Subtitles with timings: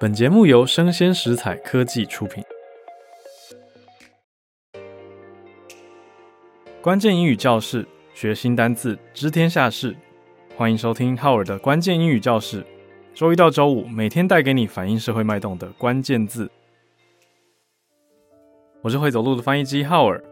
[0.00, 2.42] 本节目由生鲜食材科技出品。
[6.82, 9.94] 关键英语教室，学新单字，知天下事。
[10.56, 12.66] 欢迎收听浩尔的关键英语教室。
[13.14, 16.50] 周一到周五，每天带给你反映社会脉动的关键字。
[18.82, 20.22] 我是会走路的翻译机浩尔。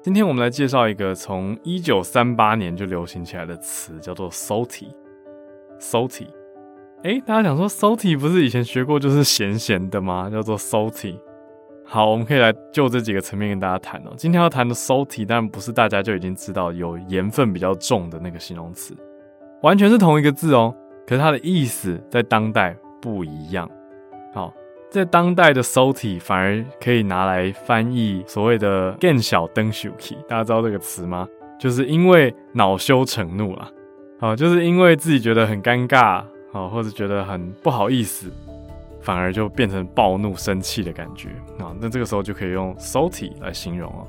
[0.00, 4.86] 今天我们来介绍一个从一九三八年就流行起来的词，叫做 salty。
[5.80, 6.28] salty。
[7.04, 10.28] 哎，大家想说 salty 不是以前学过就是咸咸的吗？
[10.28, 11.16] 叫做 salty。
[11.84, 14.12] 好，我们可以来就这几个层面跟大家谈哦。
[14.16, 18.96] 今天要谈的 salty，当然不是大家就已经知道有盐分比较重的那个形容词，
[19.62, 20.74] 完全是同一个字哦。
[21.06, 23.70] 可是它的意思在当代不一样。
[24.34, 24.52] 好，
[24.90, 31.28] 在当代的 salty 反而可以拿来翻译所谓的见笑转生气，大家知道这个词吗？
[31.60, 33.70] 就是因为恼羞成怒啦。
[34.18, 36.24] 好，就是因为自己觉得很尴尬。
[36.58, 38.32] 啊，或者觉得很不好意思，
[39.00, 41.72] 反而就变成暴怒、生气的感觉啊。
[41.80, 44.06] 那这个时候就可以用 salty 来形容了。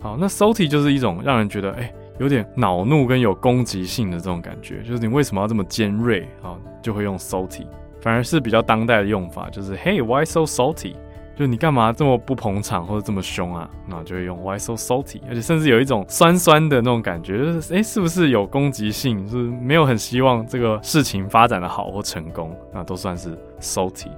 [0.00, 6.56] 好，那 salty 就是一种让人觉得哎、有点恼怒跟有攻击性的这种感觉，就是你为什么要这么尖锐啊？
[6.80, 7.66] 就会用 salty，
[8.00, 10.94] 反而是比较当代的用法，就是 Hey，why so salty？
[11.40, 13.66] 就你干嘛这么不捧场或者这么凶啊？
[13.88, 19.24] 那就会用 Why so salty，而且甚至有一种酸酸的那种感觉，就是诶，是不是有攻击性？
[19.24, 24.08] 就是没有很希望这个事情发展的好或成功，那都算是 salty。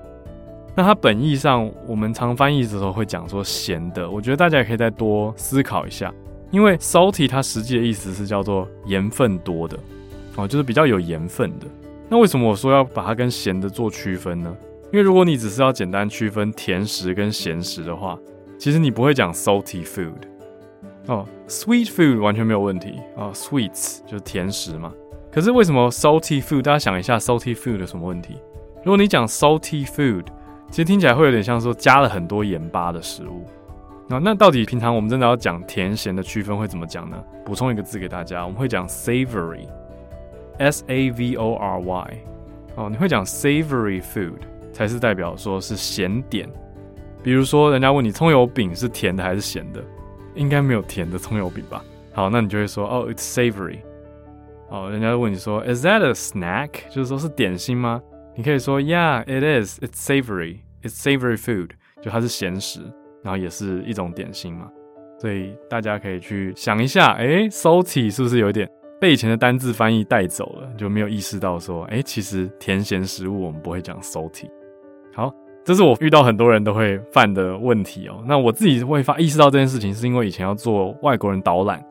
[0.74, 6.12] 那它本意上，我们常翻译的时候会讲说咸的，我觉得大家也可以再多思考一下，
[6.50, 9.78] 因为 salty 它实际的意思是叫做盐分多的，
[10.34, 11.68] 哦，就是比较有盐分的。
[12.08, 14.52] 那为什么我说要把它跟咸的做区分呢？
[14.92, 18.18] 因为如果你只是要简单区分甜食跟咸食的话，
[18.58, 20.12] 其实你不会讲 salty food
[21.06, 24.92] 哦，sweet food 完全没有问题哦，sweets 就是甜食嘛。
[25.32, 26.60] 可是为什么 salty food？
[26.60, 28.36] 大家想一下，salty food 有什么问题？
[28.84, 30.26] 如果你讲 salty food，
[30.68, 33.46] 其实听起来会有点像说加了很多盐巴的食物。
[34.08, 37.16] 那那到底平常我们真的要讲甜咸的区分会怎么讲呢？
[37.46, 42.18] 补充一个字给大家，我们会讲 savory，s a v o r y
[42.74, 44.34] 哦，你会讲 savory food。
[44.72, 46.48] 才是代表说是咸点，
[47.22, 49.84] 比如说人家问你葱油饼是甜的还是咸的，
[50.34, 51.84] 应该没有甜的葱油饼吧？
[52.12, 53.78] 好，那你就会说哦，it's savory。
[54.68, 56.70] 哦，人家问你说，is that a snack？
[56.90, 58.00] 就是说是点心吗？
[58.34, 59.78] 你可以说，yeah，it is。
[59.80, 60.60] it's savory。
[60.82, 61.70] it's savory food。
[62.00, 62.80] 就它是咸食，
[63.22, 64.70] 然后也是一种点心嘛。
[65.18, 68.68] 所以大家可以去想一下，诶，salty 是不是有点？
[69.00, 74.48] 被以前的单字翻译带走了，就没有意识到说，哎、其实甜咸食物我们不会讲 salty。
[75.14, 75.32] 好，
[75.64, 78.22] 这是我遇到很多人都会犯的问题哦。
[78.26, 81.84] 那我自己会发意识到这件事情，是因为以前要做外国人导览，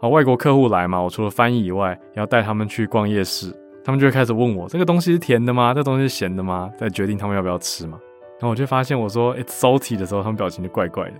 [0.00, 5.72] 好，外国客户来嘛，我除了翻译以外，也要带他们去逛夜市，他们就会开始问我，这个东西是甜的吗？
[5.72, 6.70] 这个东西是咸的吗？
[6.76, 7.98] 再决定他们要不要吃嘛。
[8.38, 11.14] 然后我就发现，我说 it's salty 的时候，他们表情就怪怪的。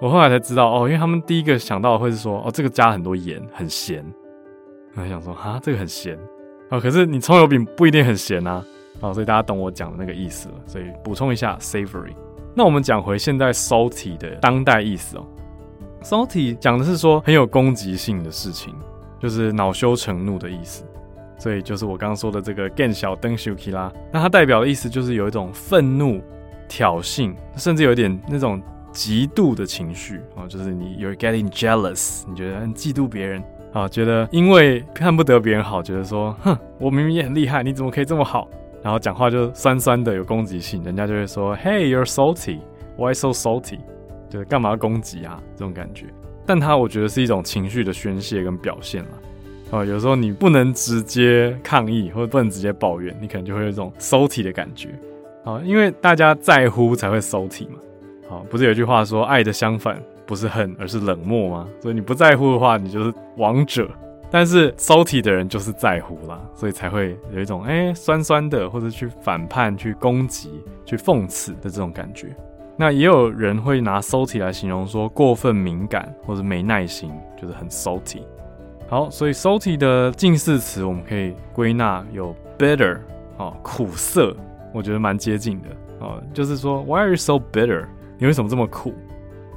[0.00, 4.04] 我后来才知道，哦，因为他们第一个想到的会是说，哦，这个加很多盐，很咸。
[4.94, 6.18] 我还想说，哈，这个很咸
[6.70, 8.64] 啊，可是你葱油饼不一定很咸啊，
[9.00, 10.54] 啊，所以大家懂我讲的那个意思了。
[10.66, 12.14] 所以补充一下，savory。
[12.54, 15.26] 那我们讲回现在 salty 的当代意思哦
[16.02, 18.74] ，salty 讲的是说很有攻击性的事情，
[19.20, 20.84] 就是恼羞成怒的意思。
[21.38, 26.22] 所以就是我刚刚说的这个见笑转生气啦，那它代表的意思就是有一种愤怒、
[26.66, 28.58] 挑衅，甚至有一点那种
[28.90, 33.42] 嫉妒的情绪啊，就是你 you're getting jealous，你觉得很嫉妒别人。
[33.74, 38.48] 啊，觉得因为看不得别人好，觉得说，哼，我明明也很厉害，你怎么可以这么好？
[38.86, 42.60] 然后讲话就酸酸的，有攻击性，人家就会说，Hey, you're salty.
[42.96, 43.80] Why so salty？
[44.30, 45.42] 就是干嘛攻击啊？
[45.56, 46.06] 这种感觉。
[46.46, 49.08] 但他我觉得是一种情绪的宣泄跟表现了。
[49.72, 54.90] 啊，有时候你不能直接抗议，或者不能直接抱怨，你可能就会有一种 salty 的感觉。
[55.42, 57.80] 啊，因为大家在乎才会 salty 嘛。
[58.28, 60.00] 好，不是有句话说，爱的相反。
[60.24, 61.68] 不是恨，而是冷漠吗？
[61.80, 63.90] 所以你不在乎的话，你就是王者。
[64.30, 72.34] 但是 salty 的人就是在乎啦，所以才会有一种哎、酸酸的，或者去反叛、去攻击、去讽刺的这种感觉。
[72.76, 78.20] 那也有人会拿 salty 来形容说过分敏感或者没耐心，就是很 salty。
[78.88, 82.98] 好，所以 salty 的近似词我们可以归纳有 bitter
[83.38, 84.36] 哦，苦涩，
[84.74, 85.68] 我觉得蛮接近的
[86.00, 87.86] 哦，就是说 Why are you so bitter？
[88.18, 88.92] 你为什么这么苦？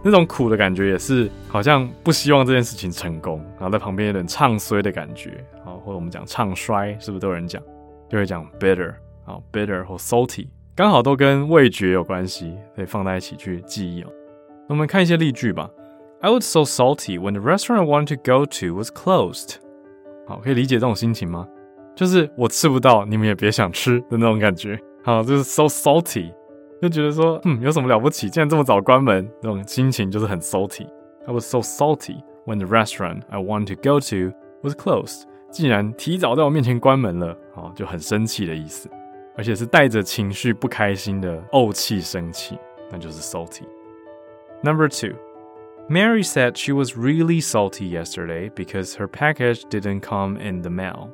[0.04, 7.62] 那种苦的感觉也是好像不希望这件事情成功，然后在旁边有点唱衰的感觉，啊，或者我们讲唱衰，是不是都有人讲？
[8.10, 8.94] 就会讲 bitter，
[9.26, 14.08] 啊，bitter 或 salty，刚好都跟味觉有关系，可以放在一起去记忆哦。
[14.68, 15.70] 那我们看一些例句吧。
[16.22, 19.56] I was so salty when the restaurant I wanted to go to was closed。
[20.28, 21.48] 好，可以理解这种心情吗？
[21.96, 24.80] 就是我吃不到，你们也别想吃的那种感觉。
[25.04, 26.34] 好，就是 so salty。
[26.83, 28.29] 就觉得说，嗯，有什么了不起？
[28.29, 35.23] 竟然这么早关门，这种心情就是很 salty。I was so salty when the restaurant I wanted to go to was closed。
[35.51, 38.91] 竟然提早在我面前关门了，哦，就很生气的意思，
[39.37, 42.59] 而且是带着情绪不开心的怄气生气，
[42.91, 45.17] 那就是 salty。Number two,
[45.89, 51.09] Mary said she was really salty yesterday because her package didn't come in the mail。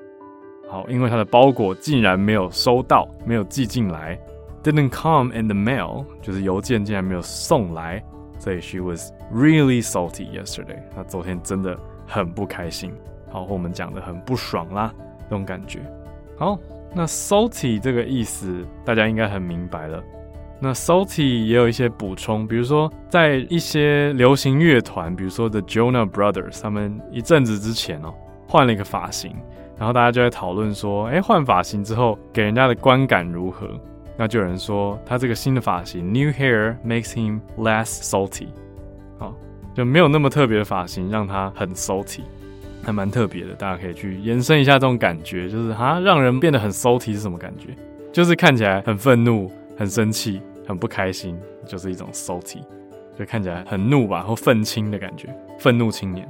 [0.68, 4.18] 好，因为她的包裹竟然没有收到，没有寄进来。
[4.65, 8.03] Didn't come in the mail，就是邮件竟然没有送来，
[8.39, 10.79] 所以 she was really salty yesterday。
[10.95, 11.77] 她昨天真的
[12.07, 12.91] 很不开心，
[13.29, 14.91] 好，和我们讲的很不爽啦，
[15.29, 15.81] 这种感觉。
[16.35, 16.57] 好，
[16.95, 20.01] 那 salty 这个意思大家应该很明白了。
[20.59, 28.11] 那 salty 也有一些补充，比如说在一些流行乐团，比如说 The Jonas Brothers，他们一阵子之前哦
[28.47, 29.35] 换了一个发型，
[29.77, 33.69] 然后大家就在讨论说，哎，换发型之后给人家的观感如何？
[34.17, 38.47] 那就有人说，他这个新的发型，new hair makes him less salty，
[39.19, 39.33] 好，
[39.73, 42.21] 就没有那么特别的发型，让他很 salty，
[42.81, 43.53] 还蛮特别的。
[43.53, 47.75] 大家可以去延伸一下这种感觉，就是哈，让人变得很 salty 是什么感觉？
[48.13, 51.37] 就是看起来很愤怒、很生气、很不开心，
[51.67, 52.59] 就是一种 salty，
[53.19, 55.27] 就看起来很怒吧，或愤青的感觉，
[55.59, 56.25] 愤怒青年。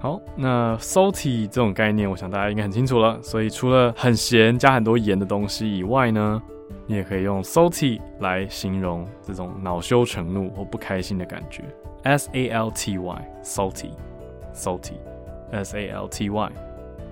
[0.00, 3.16] 好，那 salty 这种概念，我想大家应该很清楚了。
[3.22, 6.42] 所以除了很咸、加很多盐的东西以外呢，
[6.86, 11.62] 你也可以用 salty 来形容这种恼羞成怒或不开心的感觉
[12.02, 16.52] ，s a l t y，salty，salty，s a l t y。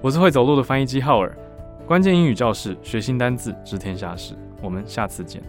[0.01, 1.33] 我是会走路的翻译机浩尔，
[1.87, 4.35] 关键英语教室，学新单字，知天下事。
[4.63, 5.41] 我们下次见。